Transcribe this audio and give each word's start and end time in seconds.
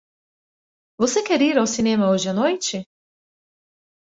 Você 0.97 1.21
quer 1.21 1.43
ir 1.43 1.59
ao 1.59 1.67
cinema 1.67 2.09
hoje 2.09 2.27
à 2.27 2.33
noite? 2.33 2.83